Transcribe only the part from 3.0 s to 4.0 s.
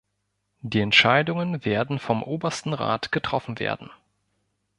getroffen werden.